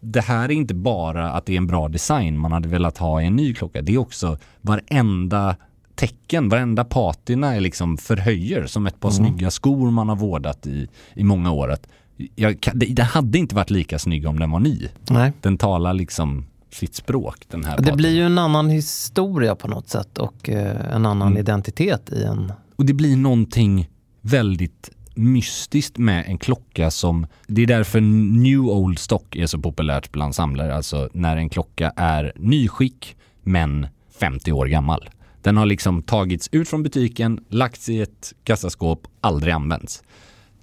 [0.00, 3.22] det här är inte bara att det är en bra design man hade velat ha
[3.22, 3.82] i en ny klocka.
[3.82, 5.56] Det är också varenda
[5.96, 10.88] tecken, varenda patina är liksom förhöjer som ett par snygga skor man har vårdat i,
[11.14, 11.72] i många år.
[11.72, 11.86] Att
[12.34, 14.88] jag, det, det hade inte varit lika snygg om den var ny.
[15.10, 15.32] Nej.
[15.40, 17.96] Den talar liksom sitt språk den här Det patinan.
[17.96, 21.38] blir ju en annan historia på något sätt och eh, en annan Mm.
[21.38, 22.52] identitet i en...
[22.76, 23.88] Och det blir någonting
[24.20, 30.12] väldigt mystiskt med en klocka som, det är därför new old stock är så populärt
[30.12, 33.86] bland samlare, alltså när en klocka är nyskick men
[34.20, 35.08] 50 år gammal.
[35.46, 40.02] Den har liksom tagits ut från butiken, lagts i ett kassaskåp, aldrig använts.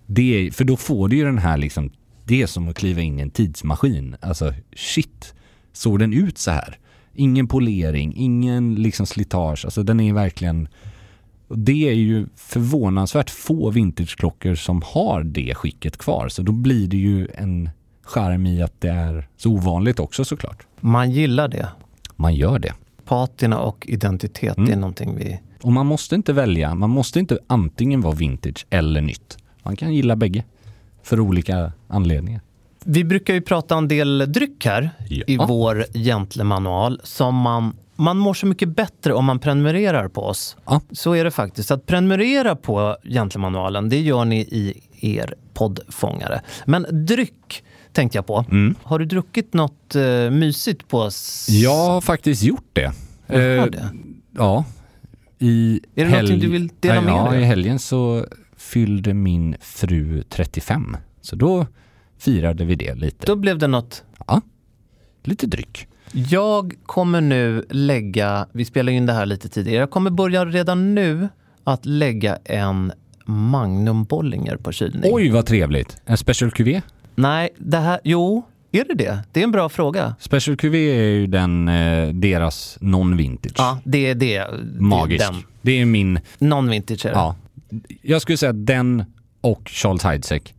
[0.06, 1.92] Det för då får du ju den här liksom,
[2.26, 4.16] det är som att kliva in i en tidsmaskin.
[4.22, 5.34] Alltså shit,
[5.74, 6.80] såg den ut så här?
[7.14, 10.68] Ingen polering, ingen liksom slitage, alltså den är verkligen
[11.48, 16.30] det är ju förvånansvärt få vintageklockor som har det skicket kvar.
[16.30, 17.70] Så då blir det ju en
[18.02, 20.68] charm i att det är så ovanligt också såklart.
[20.80, 21.68] Man gillar det.
[22.16, 22.74] Man gör det.
[23.06, 24.68] Patina och identitet, Mm.
[24.70, 25.40] det är någonting vi...
[25.62, 26.76] Och man måste inte välja.
[26.76, 29.38] Man måste inte antingen vara vintage eller nytt.
[29.64, 30.44] Man kan gilla bägge.
[31.04, 32.42] För olika anledningar.
[32.86, 35.24] Vi brukar ju prata en del dryck här Ja.
[35.28, 40.58] i vår Gentlemanual som man man mår så mycket bättre om man prenumererar på oss.
[40.66, 40.82] Ja.
[40.92, 41.72] Så är det faktiskt.
[41.72, 46.42] Att prenumerera på Gentlemanualen, det gör ni i er poddfångare.
[46.66, 48.46] Men dryck tänkte jag på.
[48.52, 48.76] Mm.
[48.84, 51.48] Har du druckit något eh, mysigt på oss?
[51.50, 52.92] Jag har faktiskt gjort det.
[53.28, 53.90] Eh, det.
[54.32, 54.66] Ja.
[55.40, 57.42] I Är det någonting du vill dela med ja, dig?
[57.42, 58.26] i helgen så
[58.58, 60.98] fyllde min fru 35.
[61.22, 61.68] Så då
[62.18, 63.28] firade vi det lite.
[63.28, 64.42] Då blev det något Ja,
[65.24, 65.88] lite dryck.
[66.12, 70.96] Jag kommer nu lägga, vi spelar in det här lite tidigare, jag kommer börja redan
[70.96, 71.30] nu
[71.64, 72.92] att lägga en
[73.26, 75.12] Magnum Bollinger på kylning.
[75.14, 75.98] Oj, vad trevligt.
[76.06, 76.82] En Special QV?
[77.16, 79.20] Nej, det här, jo, är det det?
[79.32, 80.16] Det är en bra fråga.
[80.20, 83.54] Special QV är ju den, eh, deras non-vintage.
[83.58, 84.48] Ja, det är det.
[84.80, 85.26] Magisk.
[85.32, 85.36] Den.
[85.62, 87.16] Det är min, Non-vintage är det.
[87.16, 87.36] ja.
[88.02, 89.04] Jag skulle säga den
[89.42, 90.54] och Charles Heidsieck.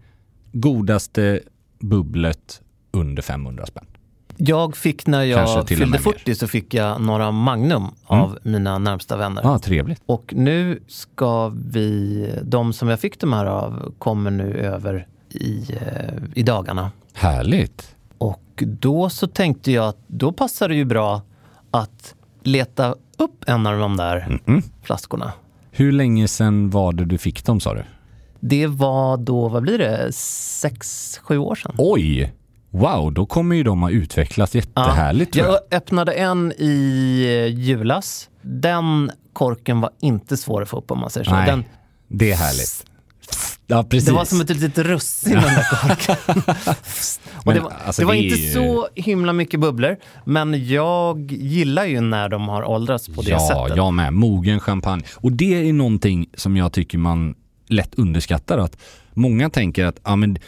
[0.52, 1.40] Godaste
[1.80, 3.84] bubblet under 500 spänn.
[4.36, 6.12] Jag fick när jag fyllde med mer.
[6.12, 9.42] 40 så fick jag några Magnum av mina närmsta vänner.
[9.44, 10.02] Ja, trevligt.
[10.06, 15.66] Och nu ska vi, de som jag fick de här av kommer nu över i,
[15.80, 16.90] eh, i dagarna.
[17.14, 17.94] Härligt.
[18.18, 21.22] Och då så tänkte jag att då passar det ju bra
[21.70, 24.62] att leta upp en av de där Mhm.
[24.82, 25.32] flaskorna.
[25.70, 27.82] Hur länge sedan var det du fick dem sa du?
[28.40, 31.74] Det var då, vad blir det, sex, sju år sedan.
[31.78, 32.32] Oj!
[32.70, 35.54] Wow, då kommer ju de ha utvecklats jättehärligt tror jag.
[35.70, 38.28] Jag öppnade en i eh, julas.
[38.42, 41.30] Den korken var inte svår att få upp om man säger så.
[41.30, 41.64] Nej, Den,
[42.08, 42.86] det är härligt.
[43.66, 44.08] Ja, precis.
[44.08, 46.42] Det var som ett litet russin den där korken.
[47.54, 51.84] det var, alltså, det var det inte ju- så himla mycket bubblor, men jag gillar
[51.84, 53.76] ju när de har åldrats på det ja, sättet.
[53.76, 54.12] jag med.
[54.12, 55.04] Mogen champagne.
[55.14, 57.34] Och det är någonting som jag tycker man
[57.68, 58.58] lätt underskattar.
[58.58, 58.76] Att
[59.12, 60.38] många tänker att ja, men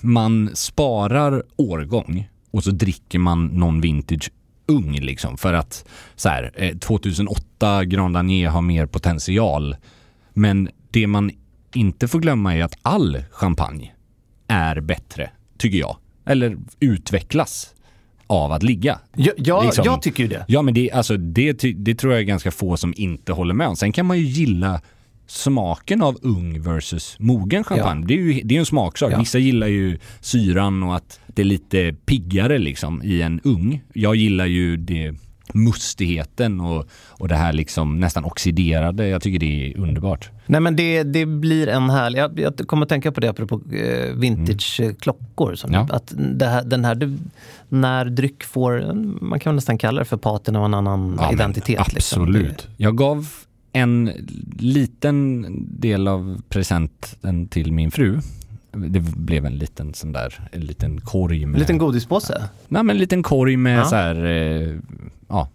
[0.00, 4.30] man sparar årgång och så dricker man någon vintage
[4.66, 5.36] ung liksom.
[5.36, 5.84] För att
[6.16, 9.76] så här, eh, 2008 Grand Marnier har mer potential.
[10.34, 11.30] Men det man
[11.76, 13.92] inte får glömma är att all champagne
[14.48, 15.96] är bättre, tycker jag.
[16.26, 17.74] Eller utvecklas
[18.26, 18.98] av att ligga.
[19.16, 20.44] Ja, ja, Liksom- jag tycker ju det.
[20.48, 23.68] Ja men det, alltså, det, det tror jag är ganska få som inte håller med
[23.68, 23.76] om.
[23.76, 24.80] Sen kan man ju gilla
[25.26, 28.06] smaken av ung versus mogen champagne.
[28.06, 29.12] Det är ju det är en smaksak.
[29.12, 29.18] Ja.
[29.18, 33.82] Vissa gillar ju syran och att det är lite piggare liksom i en ung.
[33.92, 35.14] Jag gillar ju det
[35.54, 39.08] mustigheten och, och det här liksom nästan oxiderade.
[39.08, 40.30] Jag tycker det är underbart.
[40.46, 43.60] Nej men det, det blir en härlig, jag, jag kommer att tänka på det apropå
[43.72, 45.54] eh, vintage-klockor.
[45.54, 45.88] Som Ja.
[45.90, 47.18] Att här, den här, det,
[47.68, 48.92] när dryck får,
[49.24, 51.94] man kan nästan kalla det för paten av en annan Ja, identitet.
[51.94, 52.22] liksom.
[52.22, 52.68] Absolut.
[52.76, 53.28] Jag gav
[53.72, 54.10] en
[54.58, 55.46] liten
[55.80, 58.20] del av presenten till min fru.
[58.72, 61.54] Det blev en liten sån där, en liten korg med...
[61.54, 62.48] En liten godispåse.
[62.68, 63.84] Nej, men en liten korg med Ja.
[63.84, 64.76] så här, eh,
[65.28, 65.48] ja,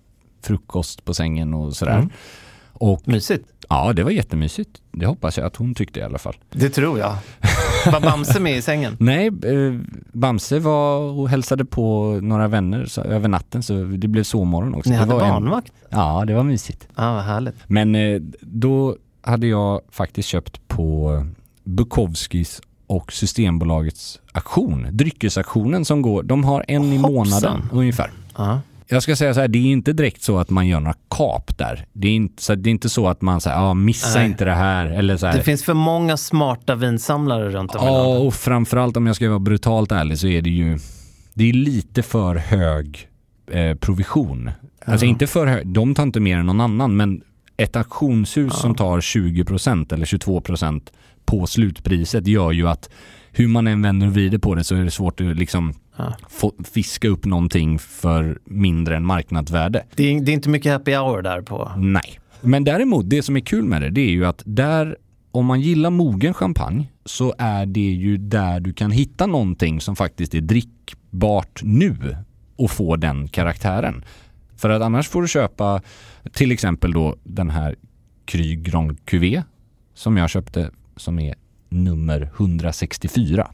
[0.44, 1.98] frukost på sängen och sådär.
[1.98, 2.10] Mm.
[2.80, 3.46] Och Mysigt.
[3.70, 4.82] ja, det var jättemysigt.
[4.92, 6.36] Det hoppas jag att hon tyckte i alla fall.
[6.52, 7.16] Det tror jag.
[7.92, 8.96] Var Bamse med i sängen?
[9.00, 9.80] Nej, eh,
[10.14, 14.90] Bamse var och hälsade på några vänner så, över natten så det blev sovmorgon också.
[14.90, 15.72] Ni det hade var en- barnvakt?
[15.90, 16.88] Ja, det var mysigt.
[16.96, 17.56] Ja, vad härligt.
[17.68, 21.26] Men eh, då hade jag faktiskt köpt på
[21.64, 28.12] Bukowskis och Systembolagets aktion, dryckesaktionen som går, de har en i månaden ungefär.
[28.38, 28.62] Ja.
[28.89, 31.58] Jag ska säga så här, det är inte direkt så att man gör några kap
[31.58, 31.86] där.
[31.93, 34.28] Det är inte så, det är inte så att man säger, ja missa Nej.
[34.28, 35.38] inte det här eller så här.
[35.38, 38.21] Det finns för många smarta vinsamlare runt om i Ja, landet.
[38.28, 40.80] och framförallt om jag ska vara brutalt ärlig så är det ju,
[41.34, 43.08] det är lite för hög
[43.52, 44.50] eh, provision.
[44.86, 45.10] Alltså Ja.
[45.10, 47.21] inte för hög, de tar inte mer än någon annan, men
[47.58, 50.82] ett auktionshus som tar 20% eller 22%
[51.28, 52.90] på slutpriset gör ju att
[53.32, 56.13] hur man än vänder och vrider på det så är det svårt att liksom Ja.
[56.30, 59.84] få, fiska upp någonting för mindre än marknadsvärde.
[59.96, 61.72] Det, är, det är inte mycket happy hour där på.
[61.78, 62.20] Nej.
[62.42, 64.98] Men däremot, det som är kul med det, det är ju att där,
[65.32, 69.96] om man gillar mogen champagne, så är det ju där du kan hitta någonting som
[69.96, 72.18] faktiskt är drickbart nu
[72.56, 74.04] och få den karaktären.
[74.58, 75.82] För att annars får du köpa
[76.34, 77.76] till exempel då den här
[78.26, 79.44] Cry Grand Cuvée
[79.94, 81.36] som jag köpte som är
[81.70, 83.52] nummer 164.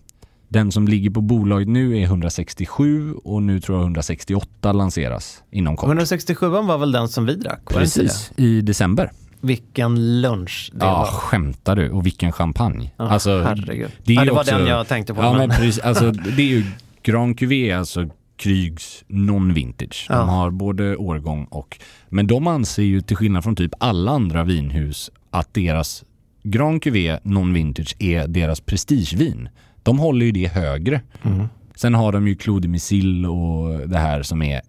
[0.47, 5.77] Den som ligger på bolaget nu är 167 och nu tror jag 168 lanseras inom
[5.77, 5.87] kort.
[5.87, 7.61] 167 var väl den som vi drack?
[7.67, 9.03] det Precis, i december.
[9.05, 9.11] det?
[9.47, 11.05] Vilken lunch det Ja, var.
[11.05, 11.89] skämtar du?
[11.89, 12.91] Och vilken champagne.
[12.97, 13.89] Ja, alltså, herregud.
[14.05, 16.41] är Ja, det var också- den jag tänkte på, Ja, men men- precis, alltså, det
[16.41, 16.65] är ju
[17.03, 20.05] Grand Cuvée, alltså Krygs non-vintage.
[20.07, 20.21] De Ja.
[20.21, 21.79] har både årgång och...
[22.09, 26.03] Men de anser ju till skillnad från typ alla andra vinhus att deras
[26.43, 29.49] Grand Cuvée non-vintage är deras prestigevin.
[29.83, 31.01] De håller ju det högre.
[31.23, 31.47] Mm.
[31.75, 34.61] Sen har de ju Clos de Missile och det här som är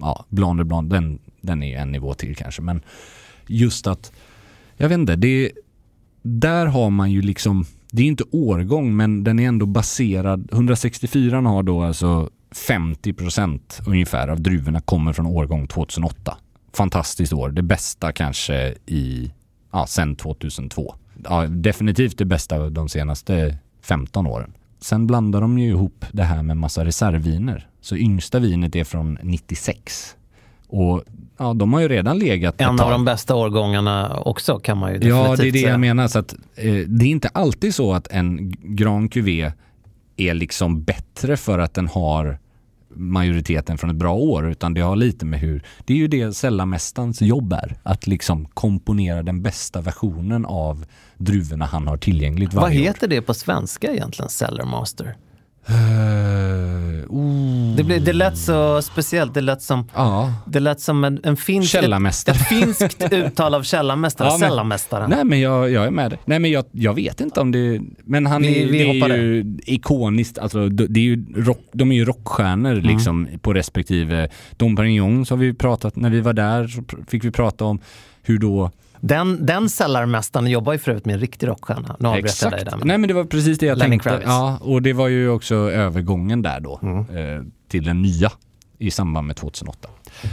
[0.00, 2.62] ja, Blanc de Blanc, den, den är ju en nivå till kanske.
[2.62, 2.82] Men
[3.46, 4.12] just att,
[4.76, 5.52] jag vet inte, det,
[6.22, 11.40] där har man ju liksom, det är inte årgång men den är ändå baserad, 164
[11.40, 16.38] har då alltså 50% ungefär av druvorna kommer från årgång 2008.
[16.72, 19.32] Fantastiskt år, det bästa kanske i,
[19.72, 20.94] ja, sen 2002.
[21.24, 24.52] Ja, definitivt det bästa de senaste 15 åren.
[24.80, 27.68] Sen blandar de ju ihop det här med massa reservviner.
[27.80, 30.16] Så yngsta vinet är från 96.
[30.68, 31.04] Och
[31.38, 34.98] ja, de har ju redan legat En av de bästa årgångarna också kan man ju
[34.98, 35.70] definitivt Ja, det är det säga.
[35.70, 36.08] jag menar.
[36.08, 39.52] Så att, eh, det är inte alltid så att en Grand Cuvée
[40.16, 42.38] är liksom bättre för att den har
[42.90, 45.62] majoriteten från ett bra år, utan det har lite med hur...
[45.84, 50.84] Det är ju det sällarmästarens jobb är, att liksom komponera den bästa versionen av
[51.16, 52.84] druvorna han har tillgängligt Vad varje år.
[52.84, 54.64] heter det på svenska egentligen, Cellar
[57.08, 57.76] Oh.
[57.76, 60.32] Det, blev, det lät så speciellt, det lät som, Ja.
[60.46, 61.74] det lät som en, en finsk.
[61.74, 65.10] Ett, ett finskt uttal av källarmästare, Ja, Sällarmästaren.
[65.10, 66.18] Nej men jag, jag är med dig.
[66.24, 67.80] Nej men jag, jag vet inte om det...
[68.04, 71.92] Men han Vi- är, vi det är ju ikoniskt, alltså det är ju rock, de
[71.92, 72.84] är ju rockstjärnor Mm.
[72.86, 74.28] liksom på respektive.
[74.56, 77.80] Dom Perignon så har vi pratat, när vi var där så fick vi prata om
[78.28, 78.70] hur då...
[79.00, 81.96] Den, den sällarmästaren jobbar ju förut med en riktig rockstjärna.
[82.00, 82.76] Nu avbröt jag dig där.
[82.76, 84.10] men- Nej men det var precis det jag Lenny tänkte.
[84.10, 84.22] Mm.
[84.24, 88.32] Ja, och det var ju också övergången där då eh, till den nya
[88.78, 89.88] i samband med 2008.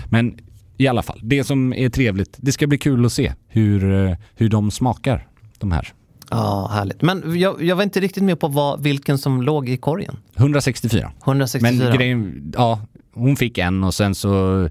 [0.10, 0.38] Men
[0.78, 4.16] i alla fall, det som är trevligt, det ska bli kul att se hur, eh,
[4.36, 5.28] hur de smakar,
[5.58, 5.94] de här.
[6.30, 7.02] Ja, härligt.
[7.02, 10.18] Men jag, jag var inte riktigt med på vad, vilken som låg i korgen.
[10.36, 11.12] 164.
[11.26, 11.72] 164.
[11.88, 12.80] Men grejen, ja,
[13.14, 14.70] hon fick en och sen så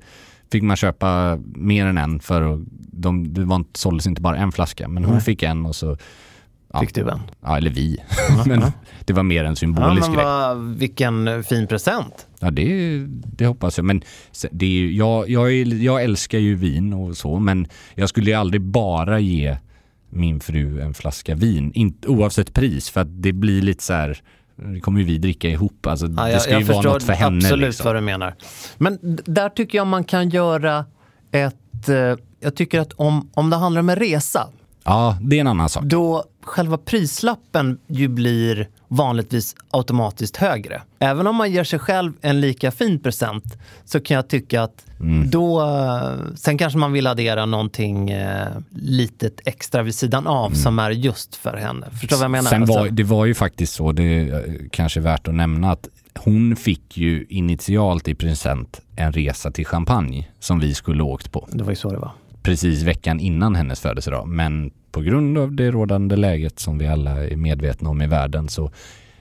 [0.55, 4.53] fick man köpa mer än en för de, det var inte, såldes inte bara en
[4.53, 4.89] flaska.
[4.89, 5.23] Men hon Nej.
[5.23, 5.97] fick en och så,
[6.73, 7.19] ja, Fick du en?
[7.41, 7.97] ja eller vi.
[8.47, 8.63] men
[9.05, 10.25] det var mer en Ja, symbolisk men grej.
[10.25, 12.27] vad, vilken fin present.
[12.41, 12.99] Ja, det,
[13.37, 13.85] det hoppas jag.
[13.85, 14.03] Men
[14.51, 18.61] det är jag, jag, jag älskar ju vin och så, men jag skulle ju aldrig
[18.63, 19.57] bara ge
[20.11, 24.19] min fru en flaska vin, inte, oavsett pris, för att det blir lite så här,
[24.57, 25.87] det kommer ju vi dricka ihop.
[25.87, 27.37] Alltså, Ja, det jag, ska ju vara något för henne.
[27.37, 27.85] absolut liksom.
[27.87, 28.35] vad du menar.
[28.79, 30.85] Men där tycker jag man kan göra
[31.33, 31.89] ett...
[31.89, 31.95] eh,
[32.41, 34.49] Jag tycker att om, om det handlar om en resa,
[34.85, 35.85] Ja, det är en annan sak.
[35.85, 40.82] då själva prislappen ju blir vanligtvis automatiskt högre.
[40.99, 43.45] Även om man ger sig själv en lika fin present
[43.85, 45.30] så kan jag tycka att Mm.
[45.30, 45.62] då...
[45.62, 50.91] eh, Sen kanske man vill addera någonting eh, litet extra vid sidan av som är
[50.91, 51.87] just för henne.
[51.91, 52.53] Förstår du vad jag menar?
[52.55, 52.66] Mm.
[52.66, 55.70] Sen var, Alltså, det var ju faktiskt så, det är eh, kanske värt att nämna,
[55.72, 61.32] att hon fick ju initialt i present en resa till Champagne som vi skulle åkt
[61.32, 61.49] på.
[61.53, 62.12] det var ju så det var.
[62.45, 64.28] Precis veckan innan hennes födelsedag.
[64.28, 68.49] Men på grund av det rådande läget som vi alla är medvetna om i världen
[68.49, 68.70] så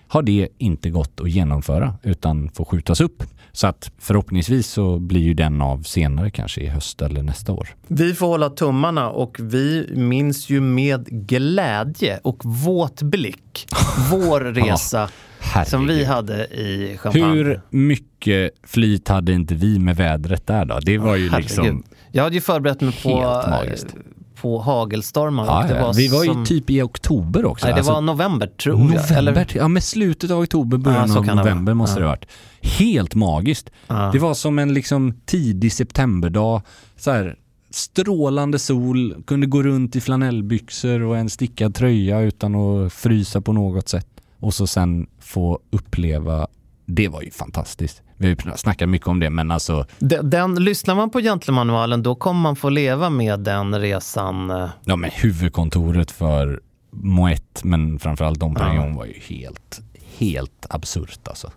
[0.08, 3.24] har det inte gått att genomföra utan får skjutas upp.
[3.52, 7.68] Så att förhoppningsvis så blir ju den av senare kanske i höst eller nästa år.
[7.88, 13.68] Vi får hålla tummarna och vi minns ju med glädje och våt blick
[14.12, 15.10] vår resa
[15.44, 15.70] Herregud.
[15.72, 17.26] som vi hade i Champagne.
[17.26, 20.80] Hur mycket flyt hade inte vi med vädret där då?
[20.80, 21.44] Det var ju Herregud.
[21.46, 21.84] liksom...
[22.12, 23.96] Jag hade ju förberett mig på, Helt magiskt.
[24.42, 25.46] på hagelstormar.
[25.46, 25.82] Ja, ja.
[25.86, 27.66] var vi var som, ju typ i oktober också.
[27.66, 29.18] Nej, det Alltså, var november tror November, jag.
[29.18, 32.10] Eller, ja men slutet av oktober, början Ja, av kan det november måste det ha
[32.12, 32.26] varit.
[32.62, 33.70] Helt magiskt.
[34.14, 36.62] Det var som en liksom tidig septemberdag,
[36.98, 37.36] så här
[37.70, 43.54] strålande sol, kunde gå runt i flanellbyxor och en stickad tröja utan att frysa på
[43.54, 44.08] något sätt.
[44.44, 46.48] Och så sen få uppleva,
[46.86, 48.02] det var ju fantastiskt.
[48.18, 52.16] Vi har snackat mycket om det men alltså, den, den, lyssnar man på Gentlemanualen då
[52.16, 54.50] kommer man få leva med den resan.
[54.50, 59.82] eh, ja men huvudkontoret för Moet men framförallt Dom Perignon var ju helt,
[60.18, 61.52] helt absurt alltså.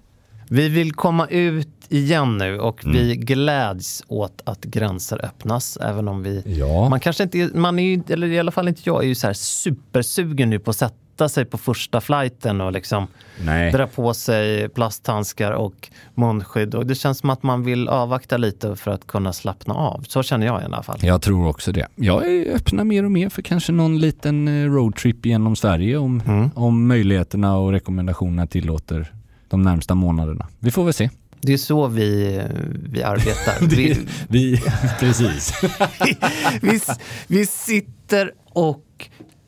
[0.49, 2.97] Vi vill komma ut igen nu och Mm.
[2.97, 5.77] vi gläds åt att gränser öppnas.
[5.81, 6.43] Även om vi...
[6.59, 6.89] Ja.
[6.89, 9.27] Man kanske inte, man är ju, eller i alla fall inte jag, är ju så
[9.27, 10.95] här supersugen nu på att sätta
[11.29, 13.07] sig på första flighten och liksom
[13.45, 13.73] Nej.
[13.73, 16.75] dra på sig plasthandskar och munskydd.
[16.75, 20.05] Och det känns som att man vill avvakta lite för att kunna slappna av.
[20.09, 20.99] Så känner jag i alla fall.
[21.03, 21.87] Jag tror också det.
[21.95, 26.23] Jag är öppna mer och mer för kanske någon liten eh, roadtrip genom Sverige om,
[26.27, 26.51] Mm.
[26.55, 29.13] om möjligheterna och rekommendationerna tillåter
[29.49, 30.47] de närmsta månaderna.
[30.59, 31.11] Vi får väl se.
[31.41, 32.41] Det är så vi,
[32.91, 33.67] vi arbetar.
[33.77, 34.63] Vi, vi,
[35.01, 35.63] precis.
[36.63, 36.81] vi,
[37.27, 38.83] vi sitter och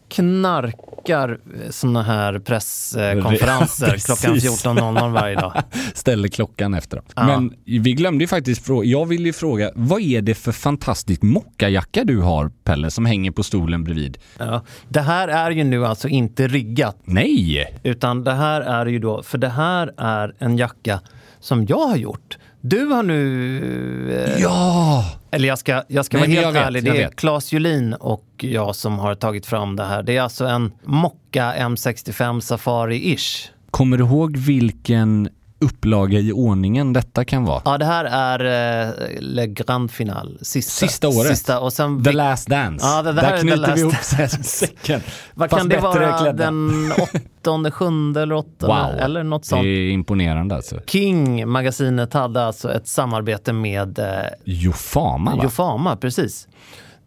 [0.09, 1.39] knarkar
[1.71, 5.63] såna här presskonferenser klockan 14.00 varje dag.
[5.95, 7.03] Ställer klockan efter.
[7.15, 7.27] Ja.
[7.27, 11.23] Men vi glömde ju faktiskt fråga, jag vill ju fråga, vad är det för fantastisk
[11.23, 14.19] mockajacka du har Pelle som hänger på stolen bredvid?
[14.39, 14.65] Ja.
[14.89, 17.79] Det här är ju nu alltså inte riggat, Nej!
[17.83, 21.01] utan det här är ju då, för det här är en jacka
[21.41, 22.39] som jag har gjort.
[22.61, 24.25] Du har nu...
[24.37, 25.05] eh, Ja!
[25.31, 27.09] Eller jag ska, jag ska Nej, vara helt jag vet, ärlig, jag det är.
[27.11, 30.03] Claes Julin och jag som har tagit fram det här.
[30.03, 33.49] Det är alltså en Mocka M65 Safari-ish.
[33.71, 35.29] Kommer du ihåg vilken
[35.61, 37.63] upplaga i ordningen detta kan vara?
[37.65, 38.41] Ja, det här är
[38.89, 40.39] eh, Le Grand Final.
[40.43, 41.27] Sista, Sista året.
[41.29, 42.87] Sista, och sen, The Last Dance.
[42.87, 43.95] Ja, det är Där knyter vi ihop
[44.45, 45.01] säcken.
[45.35, 46.19] vad kan det vara?
[46.19, 46.33] klädda.
[46.33, 46.93] Den
[47.43, 48.67] åttonde, sjunde eller åttonde?
[48.75, 49.65] Wow, Eller något det sånt.
[49.65, 50.81] är imponerande alltså.
[50.87, 54.07] King, magasinet, hade alltså ett samarbete med eh,
[54.45, 55.43] Jofama va?
[55.43, 56.49] Jofama, precis.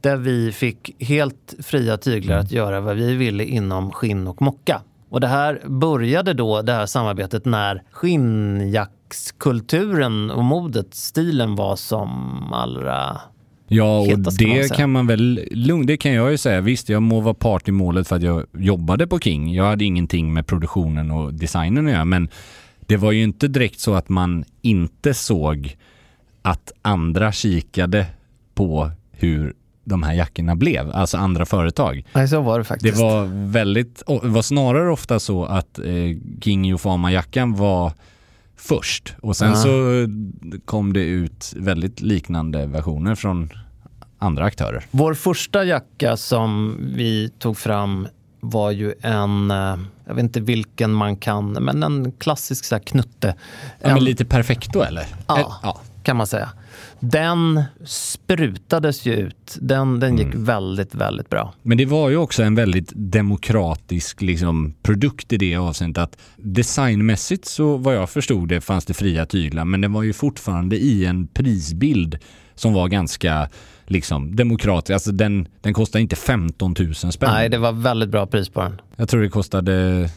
[0.02, 2.46] Där vi fick helt fria tyglar Mm.
[2.46, 4.82] att göra vad vi ville inom skinn och mocka.
[5.12, 12.54] Och det här började då, det här samarbetet, när skinnjackskulturen och modet, stilen var som
[12.54, 13.22] allra...
[13.68, 14.68] Ja, och man det säga.
[14.68, 16.62] kan man väl lugnt, det kan jag ju säga.
[16.62, 19.54] Visst, jag må vara part i målet för att jag jobbade på King.
[19.54, 22.30] Jag hade ingenting med produktionen och designen att göra, men
[22.80, 25.78] det var ju inte direkt så att man inte såg
[26.42, 28.06] att andra kikade
[28.54, 29.54] på hur
[29.84, 32.06] de här jackorna blev, alltså andra företag.
[32.14, 32.98] Nej, så var det Det faktiskt.
[33.02, 35.86] var väldigt, det var snarare ofta så att eh,
[36.42, 37.94] King Jofama-jackan var
[38.58, 39.56] först och sen Ja.
[39.56, 40.06] så
[40.66, 43.50] kom det ut väldigt liknande versioner från
[44.20, 44.86] andra aktörer.
[44.92, 48.08] Vår första jacka som vi tog fram
[48.40, 52.80] var ju en, eh, jag vet inte vilken man kan, men en klassisk så här
[52.82, 53.36] knutte.
[53.82, 55.06] Ja, En- men lite perfekto eller?
[55.28, 55.60] Ja.
[55.64, 55.82] Ja.
[56.04, 56.50] kan man säga.
[57.04, 59.58] Den sprutades ju ut.
[59.62, 60.44] Den, den gick Mm.
[60.44, 61.54] väldigt, väldigt bra.
[61.62, 67.46] Men det var ju också en väldigt demokratisk liksom, produkt i det avseendet att designmässigt
[67.46, 71.06] så vad jag förstod det fanns det fria tyglar men den var ju fortfarande i
[71.06, 72.18] en prisbild
[72.56, 73.50] som var ganska
[73.86, 74.92] liksom demokratisk.
[74.94, 77.30] Alltså den, den kostade inte 15 000 spänn.
[77.32, 78.82] Nej, det var väldigt bra pris på den.
[78.96, 80.10] Jag tror det kostade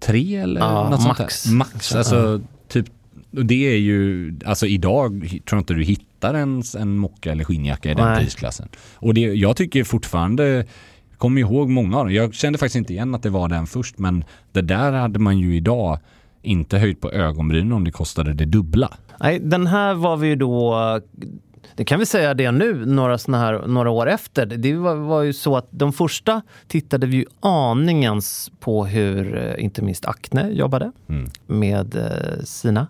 [0.00, 1.42] tre eller Ja, något max.
[1.42, 1.56] sånt där.
[1.56, 1.94] Max.
[1.94, 2.94] Alltså typ och
[3.30, 7.90] det är ju, alltså idag tror jag inte du hittar ens en mocka eller skinnjacka
[7.90, 8.24] i den Nej.
[8.24, 8.68] prisklassen.
[8.94, 10.66] Och det, jag tycker fortfarande,
[11.18, 12.14] kommer ihåg många av dem.
[12.14, 15.38] Jag kände faktiskt inte igen att det var den först men det där hade man
[15.38, 15.98] ju idag
[16.42, 18.92] inte höjt på ögonbrynen om det kostade det dubbla.
[19.20, 21.00] Nej, den här var vi ju då...
[21.76, 24.46] Det kan vi säga det nu, några, såna här, några år efter.
[24.46, 29.64] Det var, var ju så att de första tittade vi ju aningens på hur eh,
[29.64, 30.92] inte minst Acne jobbade
[31.46, 32.86] med eh, sina.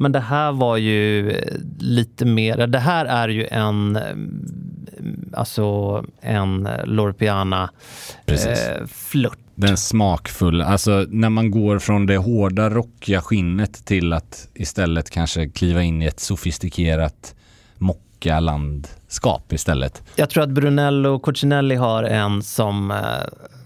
[0.00, 4.02] Men det här var ju eh, lite mer, det här är ju en, eh,
[5.32, 7.70] alltså en Loro Piana
[8.26, 8.68] Precis.
[8.68, 9.38] eh, flört.
[9.54, 15.48] Den smakfulla, alltså när man går från det hårda rockiga skinnet till att istället kanske
[15.48, 17.34] kliva in i ett sofistikerat
[17.78, 20.02] mockalandskap istället.
[20.16, 22.96] Jag tror att Brunello och Cucinelli har en som eh,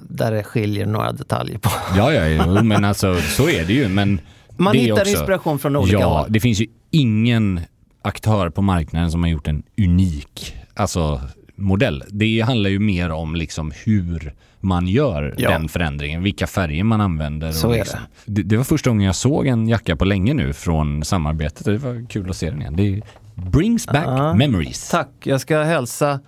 [0.01, 1.71] där det skiljer några detaljer på.
[1.97, 3.89] Ja, ja, jo, men alltså så är det ju.
[3.89, 4.21] Men
[4.57, 6.27] Man det hittar också, inspiration från olika Ja, håll.
[6.33, 7.61] det finns ju ingen
[8.03, 11.21] aktör på marknaden som har gjort en unik alltså,
[11.57, 12.05] modell.
[12.11, 15.51] Det handlar ju mer om liksom hur man gör Ja.
[15.51, 17.53] den förändringen, vilka färger man använder.
[17.53, 18.01] Så och liksom.
[18.27, 18.43] det.
[18.43, 21.65] Det var första gången jag såg en jacka på länge nu från samarbetet.
[21.65, 22.77] Det var kul att se den igen.
[22.77, 23.01] Det
[23.35, 24.35] brings back Ja.
[24.35, 24.91] memories.
[24.91, 25.09] Tack.
[25.25, 26.21] Jag ska hälsa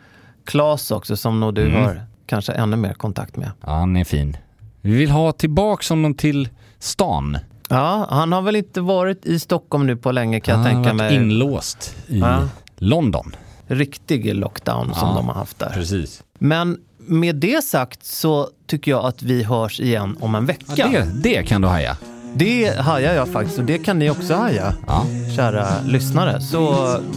[0.46, 1.82] Claes också som nog du Mm.
[1.82, 3.50] har kanske ännu mer kontakt med.
[3.62, 4.36] Ja, han är fin.
[4.80, 6.48] Vi vill ha tillbaks honom till
[6.78, 7.38] stan.
[7.68, 10.84] Ja, han har väl inte varit i Stockholm nu på länge kan han jag har
[10.84, 11.14] tänka varit mig.
[11.22, 12.48] inlåst i Ja.
[12.76, 13.36] London.
[13.66, 15.70] Riktig lockdown som Ja, de har haft där.
[15.70, 16.22] Precis.
[16.38, 20.64] Men med det sagt så tycker jag att vi hörs igen om en vecka.
[20.76, 21.96] Ja, det, det kan du haja.
[22.34, 25.04] Det hajar jag faktiskt och det kan ni också haja, Ja.
[25.36, 26.40] kära lyssnare.
[26.40, 26.74] Så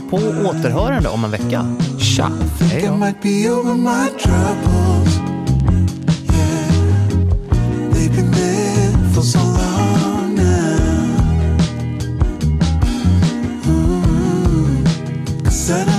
[0.10, 1.76] på återhörande om en vecka.
[2.00, 2.32] Tja!
[2.62, 2.94] Hej då.
[15.70, 15.99] Said